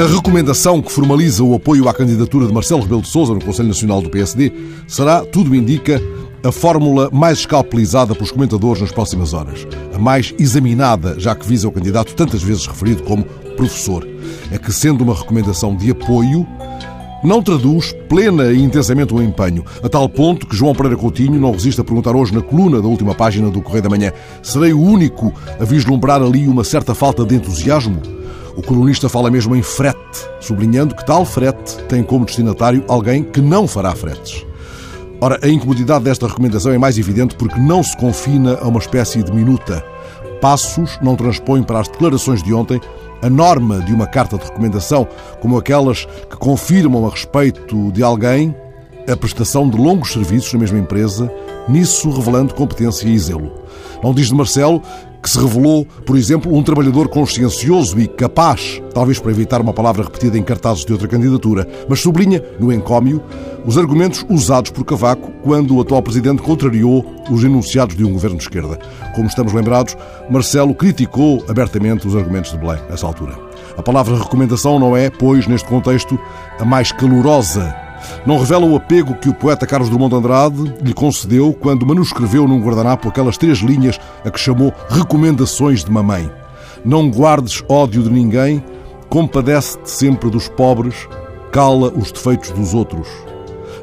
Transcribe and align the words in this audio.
A 0.00 0.06
recomendação 0.06 0.80
que 0.80 0.90
formaliza 0.90 1.44
o 1.44 1.54
apoio 1.54 1.86
à 1.86 1.92
candidatura 1.92 2.46
de 2.46 2.54
Marcelo 2.54 2.80
Rebelo 2.80 3.02
de 3.02 3.08
Sousa 3.08 3.34
no 3.34 3.44
Conselho 3.44 3.68
Nacional 3.68 4.00
do 4.00 4.08
PSD 4.08 4.50
será, 4.88 5.24
tudo 5.26 5.54
indica, 5.54 6.00
a 6.42 6.50
fórmula 6.50 7.10
mais 7.12 7.40
escalpelizada 7.40 8.14
pelos 8.14 8.30
comentadores 8.30 8.80
nas 8.80 8.92
próximas 8.92 9.34
horas. 9.34 9.66
A 9.94 9.98
mais 9.98 10.32
examinada, 10.38 11.20
já 11.20 11.34
que 11.34 11.46
visa 11.46 11.68
o 11.68 11.72
candidato 11.72 12.14
tantas 12.14 12.42
vezes 12.42 12.66
referido 12.66 13.02
como 13.02 13.24
professor. 13.58 14.08
É 14.50 14.56
que, 14.56 14.72
sendo 14.72 15.04
uma 15.04 15.14
recomendação 15.14 15.76
de 15.76 15.90
apoio, 15.90 16.46
não 17.22 17.42
traduz 17.42 17.92
plena 18.08 18.52
e 18.52 18.62
intensamente 18.62 19.14
o 19.14 19.22
empenho, 19.22 19.64
a 19.82 19.88
tal 19.88 20.08
ponto 20.08 20.46
que 20.46 20.56
João 20.56 20.74
Pereira 20.74 20.96
Coutinho 20.96 21.38
não 21.38 21.52
resiste 21.52 21.80
a 21.80 21.84
perguntar 21.84 22.16
hoje 22.16 22.34
na 22.34 22.40
coluna 22.40 22.80
da 22.80 22.88
última 22.88 23.14
página 23.14 23.50
do 23.50 23.60
Correio 23.60 23.82
da 23.82 23.90
Manhã: 23.90 24.12
serei 24.42 24.72
o 24.72 24.80
único 24.80 25.32
a 25.58 25.64
vislumbrar 25.64 26.22
ali 26.22 26.48
uma 26.48 26.64
certa 26.64 26.94
falta 26.94 27.24
de 27.24 27.34
entusiasmo? 27.34 28.00
O 28.56 28.62
colunista 28.62 29.08
fala 29.08 29.30
mesmo 29.30 29.54
em 29.54 29.62
frete, 29.62 29.98
sublinhando 30.40 30.94
que 30.94 31.06
tal 31.06 31.24
frete 31.24 31.76
tem 31.88 32.02
como 32.02 32.24
destinatário 32.24 32.84
alguém 32.88 33.22
que 33.22 33.40
não 33.40 33.66
fará 33.66 33.94
fretes. 33.94 34.44
Ora, 35.20 35.38
a 35.42 35.48
incomodidade 35.48 36.04
desta 36.04 36.26
recomendação 36.26 36.72
é 36.72 36.78
mais 36.78 36.98
evidente 36.98 37.34
porque 37.36 37.60
não 37.60 37.82
se 37.82 37.96
confina 37.96 38.58
a 38.60 38.66
uma 38.66 38.78
espécie 38.78 39.22
de 39.22 39.30
minuta. 39.30 39.84
Passos 40.40 40.98
não 41.02 41.16
transpõe 41.16 41.62
para 41.62 41.80
as 41.80 41.88
declarações 41.88 42.42
de 42.42 42.54
ontem 42.54 42.80
a 43.22 43.28
norma 43.28 43.80
de 43.80 43.92
uma 43.92 44.06
carta 44.06 44.38
de 44.38 44.44
recomendação, 44.44 45.06
como 45.40 45.58
aquelas 45.58 46.06
que 46.28 46.36
confirmam 46.36 47.06
a 47.06 47.10
respeito 47.10 47.92
de 47.92 48.02
alguém 48.02 48.54
a 49.08 49.16
prestação 49.16 49.68
de 49.68 49.76
longos 49.76 50.12
serviços 50.12 50.52
na 50.52 50.60
mesma 50.60 50.78
empresa, 50.78 51.30
nisso 51.68 52.10
revelando 52.10 52.54
competência 52.54 53.06
e 53.08 53.18
zelo. 53.18 53.52
Não 54.02 54.14
diz 54.14 54.28
de 54.28 54.34
Marcelo 54.34 54.82
que 55.22 55.28
se 55.28 55.38
revelou, 55.38 55.86
por 56.06 56.16
exemplo, 56.16 56.54
um 56.54 56.62
trabalhador 56.62 57.08
consciencioso 57.08 57.98
e 58.00 58.08
capaz, 58.08 58.80
talvez 58.94 59.18
para 59.18 59.30
evitar 59.30 59.60
uma 59.60 59.74
palavra 59.74 60.04
repetida 60.04 60.38
em 60.38 60.42
cartazes 60.42 60.84
de 60.84 60.92
outra 60.92 61.06
candidatura, 61.06 61.68
mas 61.88 62.00
sublinha, 62.00 62.42
no 62.58 62.72
encómio, 62.72 63.22
os 63.66 63.76
argumentos 63.76 64.24
usados 64.30 64.70
por 64.70 64.84
Cavaco 64.84 65.30
quando 65.42 65.76
o 65.76 65.80
atual 65.80 66.02
presidente 66.02 66.40
contrariou 66.40 67.04
os 67.30 67.44
enunciados 67.44 67.96
de 67.96 68.04
um 68.04 68.12
governo 68.12 68.36
de 68.36 68.42
esquerda. 68.42 68.78
Como 69.14 69.28
estamos 69.28 69.52
lembrados, 69.52 69.96
Marcelo 70.28 70.74
criticou 70.74 71.44
abertamente 71.48 72.06
os 72.06 72.16
argumentos 72.16 72.50
de 72.50 72.58
Belém, 72.58 72.80
nessa 72.88 73.06
altura. 73.06 73.38
A 73.76 73.82
palavra 73.82 74.16
recomendação 74.16 74.78
não 74.78 74.96
é, 74.96 75.08
pois, 75.08 75.46
neste 75.46 75.68
contexto, 75.68 76.18
a 76.58 76.64
mais 76.64 76.92
calorosa 76.92 77.74
não 78.26 78.38
revela 78.38 78.66
o 78.66 78.76
apego 78.76 79.14
que 79.14 79.28
o 79.28 79.34
poeta 79.34 79.66
Carlos 79.66 79.88
Drummond 79.88 80.10
de 80.10 80.18
Andrade 80.18 80.74
lhe 80.82 80.92
concedeu 80.92 81.52
quando 81.52 81.86
manuscreveu 81.86 82.46
num 82.46 82.60
guardanapo 82.60 83.08
aquelas 83.08 83.38
três 83.38 83.58
linhas 83.58 83.98
a 84.24 84.30
que 84.30 84.38
chamou 84.38 84.72
Recomendações 84.88 85.84
de 85.84 85.90
Mamãe. 85.90 86.30
Não 86.84 87.10
guardes 87.10 87.62
ódio 87.68 88.02
de 88.02 88.10
ninguém, 88.10 88.62
compadece-te 89.08 89.90
sempre 89.90 90.30
dos 90.30 90.48
pobres, 90.48 91.08
cala 91.52 91.88
os 91.88 92.10
defeitos 92.10 92.50
dos 92.50 92.74
outros. 92.74 93.08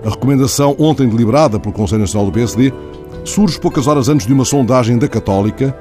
A 0.05 0.09
recomendação, 0.09 0.75
ontem 0.79 1.07
deliberada 1.07 1.59
pelo 1.59 1.73
Conselho 1.73 2.01
Nacional 2.01 2.25
do 2.25 2.31
PSD, 2.31 2.73
surge 3.23 3.59
poucas 3.59 3.87
horas 3.87 4.09
antes 4.09 4.25
de 4.25 4.33
uma 4.33 4.45
sondagem 4.45 4.97
da 4.97 5.07
Católica 5.07 5.77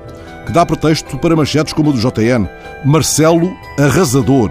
que 0.47 0.53
dá 0.53 0.65
pretexto 0.65 1.19
para 1.19 1.35
manchetes 1.35 1.73
como 1.73 1.91
a 1.91 1.93
do 1.93 1.99
JN. 1.99 2.49
Marcelo 2.85 3.53
Arrasador 3.79 4.51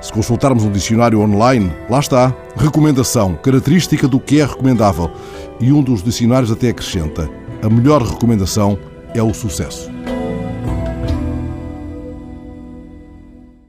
se 0.00 0.12
consultarmos 0.12 0.64
um 0.64 0.70
dicionário 0.70 1.20
online, 1.20 1.72
lá 1.90 1.98
está. 1.98 2.34
Recomendação, 2.56 3.34
característica 3.34 4.06
do 4.06 4.20
que 4.20 4.40
é 4.40 4.44
recomendável. 4.44 5.10
E 5.60 5.72
um 5.72 5.82
dos 5.82 6.02
dicionários 6.02 6.50
até 6.52 6.68
acrescenta: 6.68 7.28
a 7.62 7.68
melhor 7.68 8.02
recomendação 8.02 8.78
é 9.14 9.22
o 9.22 9.34
sucesso. 9.34 9.90